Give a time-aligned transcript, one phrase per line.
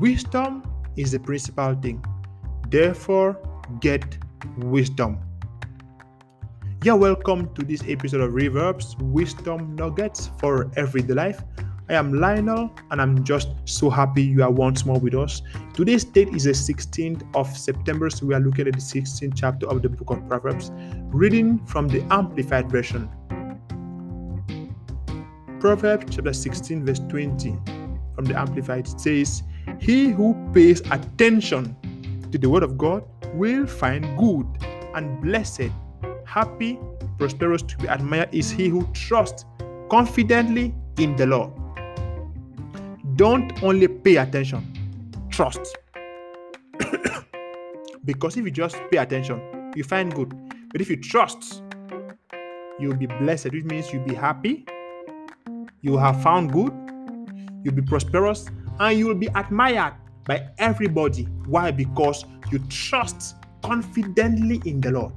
[0.00, 0.62] Wisdom
[0.96, 2.02] is the principal thing.
[2.70, 3.36] Therefore,
[3.80, 4.16] get
[4.56, 5.18] wisdom.
[6.82, 11.42] You're welcome to this episode of Proverbs Wisdom Nuggets for Everyday Life.
[11.90, 15.42] I am Lionel and I'm just so happy you are once more with us.
[15.74, 19.68] Today's date is the 16th of September, so we are looking at the 16th chapter
[19.68, 20.70] of the book of Proverbs,
[21.12, 23.06] reading from the Amplified Version.
[25.60, 27.58] Proverbs chapter 16, verse 20
[28.14, 29.42] from the Amplified says,
[29.78, 31.76] He who pays attention
[32.32, 34.46] to the word of God will find good
[34.94, 35.70] and blessed,
[36.24, 36.78] happy,
[37.18, 39.44] prosperous to be admired is he who trusts
[39.90, 41.52] confidently in the Lord.
[43.16, 44.64] Don't only pay attention,
[45.30, 45.76] trust.
[48.04, 50.32] because if you just pay attention, you find good.
[50.72, 51.62] But if you trust,
[52.78, 54.64] you'll be blessed, which means you'll be happy,
[55.82, 56.72] you have found good,
[57.64, 58.46] you'll be prosperous,
[58.80, 59.94] and you will be admired
[60.26, 61.24] by everybody.
[61.46, 61.70] Why?
[61.70, 65.12] Because you trust confidently in the Lord.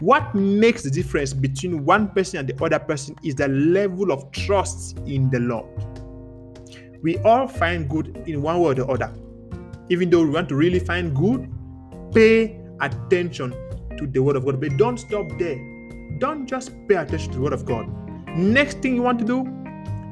[0.00, 4.30] What makes the difference between one person and the other person is the level of
[4.32, 5.66] trust in the Lord
[7.02, 9.12] we all find good in one way or the other.
[9.88, 11.50] Even though we want to really find good,
[12.12, 13.52] pay attention
[13.96, 14.60] to the Word of God.
[14.60, 15.56] But don't stop there.
[16.18, 17.88] Don't just pay attention to the Word of God.
[18.36, 19.46] Next thing you want to do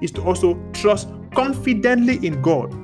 [0.00, 2.74] is to also trust confidently in God.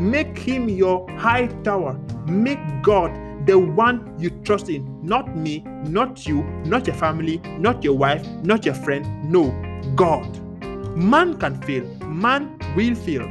[0.00, 1.94] Make Him your high tower.
[2.26, 3.10] Make God
[3.46, 4.84] the one you trust in.
[5.06, 9.06] Not me, not you, not your family, not your wife, not your friend.
[9.30, 9.54] No,
[9.94, 10.26] God.
[10.96, 11.84] Man can fail.
[12.04, 13.28] Man will fail.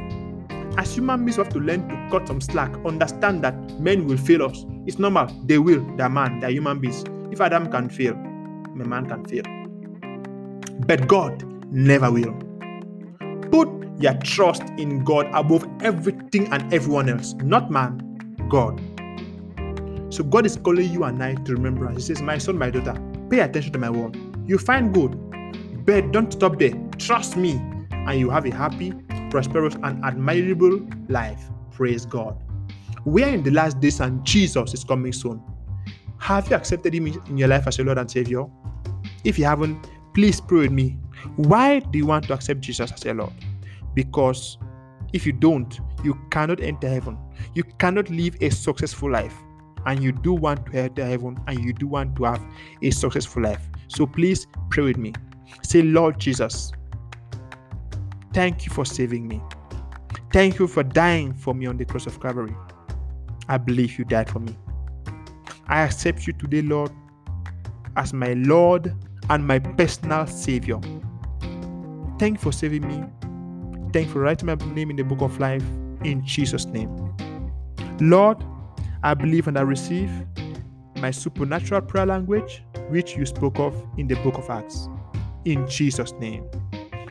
[0.78, 4.16] As human beings, we have to learn to cut some slack, understand that men will
[4.16, 4.64] fail us.
[4.86, 5.26] It's normal.
[5.44, 5.84] They will.
[5.96, 6.40] They're man.
[6.40, 7.04] They're human beings.
[7.30, 9.44] If Adam can fail, a man can fail.
[10.86, 12.43] But God never will.
[13.54, 13.68] Put
[14.00, 18.00] your trust in God above everything and everyone else, not man,
[18.48, 18.80] God.
[20.12, 21.88] So God is calling you and I to remember.
[21.90, 24.18] He says, My son, my daughter, pay attention to my word.
[24.44, 25.14] You find good,
[25.86, 26.72] but don't stop there.
[26.98, 27.52] Trust me,
[27.92, 28.92] and you have a happy,
[29.30, 31.48] prosperous, and admirable life.
[31.70, 32.36] Praise God.
[33.04, 35.40] We are in the last days, and Jesus is coming soon.
[36.18, 38.46] Have you accepted Him in your life as your Lord and Savior?
[39.22, 40.98] If you haven't, please pray with me.
[41.36, 43.32] Why do you want to accept Jesus as your Lord?
[43.94, 44.58] Because
[45.12, 47.18] if you don't, you cannot enter heaven.
[47.54, 49.34] You cannot live a successful life.
[49.86, 52.42] And you do want to enter heaven and you do want to have
[52.82, 53.68] a successful life.
[53.88, 55.12] So please pray with me.
[55.62, 56.72] Say, Lord Jesus,
[58.34, 59.40] Thank you for saving me.
[60.32, 62.54] Thank you for dying for me on the cross of Calvary.
[63.48, 64.58] I believe you died for me.
[65.68, 66.90] I accept you today, Lord,
[67.96, 68.92] as my Lord
[69.30, 70.80] and my personal Savior.
[72.16, 73.04] Thank you for saving me.
[73.92, 75.64] Thank you for writing my name in the book of life
[76.04, 77.12] in Jesus' name.
[78.00, 78.42] Lord,
[79.02, 80.10] I believe and I receive
[80.96, 84.88] my supernatural prayer language, which you spoke of in the book of Acts.
[85.44, 86.48] In Jesus' name.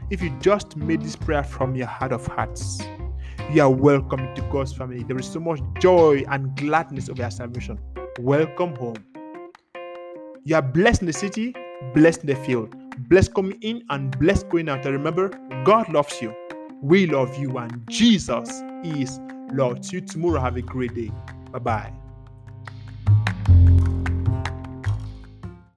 [0.10, 2.82] If you just made this prayer from your heart of hearts,
[3.52, 5.04] you are welcome to God's family.
[5.04, 7.78] There is so much joy and gladness of your salvation.
[8.20, 9.04] Welcome home.
[10.46, 11.54] You are blessed in the city,
[11.94, 12.76] blessed in the field,
[13.14, 14.84] blessed coming in and bless going out.
[14.88, 15.30] And remember,
[15.66, 16.34] God loves you.
[16.82, 19.20] We love you, and Jesus is
[19.54, 19.86] Lord.
[19.86, 20.42] See you tomorrow.
[20.42, 21.12] Have a great day.
[21.52, 22.03] Bye bye.